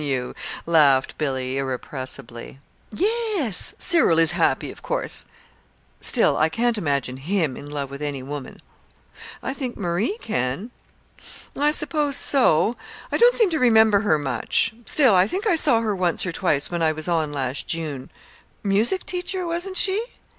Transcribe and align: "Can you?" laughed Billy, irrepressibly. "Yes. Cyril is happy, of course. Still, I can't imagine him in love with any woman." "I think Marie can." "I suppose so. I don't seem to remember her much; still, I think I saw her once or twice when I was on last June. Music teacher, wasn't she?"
"Can 0.01 0.07
you?" 0.07 0.33
laughed 0.65 1.15
Billy, 1.19 1.59
irrepressibly. 1.59 2.57
"Yes. 2.91 3.75
Cyril 3.77 4.17
is 4.17 4.31
happy, 4.31 4.71
of 4.71 4.81
course. 4.81 5.25
Still, 5.99 6.37
I 6.37 6.49
can't 6.49 6.75
imagine 6.79 7.17
him 7.17 7.55
in 7.55 7.69
love 7.69 7.91
with 7.91 8.01
any 8.01 8.23
woman." 8.23 8.59
"I 9.43 9.53
think 9.53 9.77
Marie 9.77 10.17
can." 10.19 10.71
"I 11.55 11.69
suppose 11.69 12.17
so. 12.17 12.77
I 13.11 13.17
don't 13.17 13.35
seem 13.35 13.51
to 13.51 13.59
remember 13.59 13.99
her 13.99 14.17
much; 14.17 14.73
still, 14.87 15.13
I 15.13 15.27
think 15.27 15.45
I 15.45 15.55
saw 15.55 15.81
her 15.81 15.95
once 15.95 16.25
or 16.25 16.31
twice 16.31 16.71
when 16.71 16.81
I 16.81 16.91
was 16.93 17.07
on 17.07 17.31
last 17.31 17.67
June. 17.67 18.09
Music 18.63 19.05
teacher, 19.05 19.45
wasn't 19.45 19.77
she?" 19.77 20.03